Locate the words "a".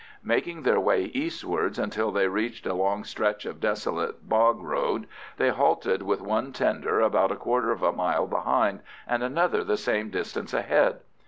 2.65-2.73, 7.31-7.35, 7.83-7.91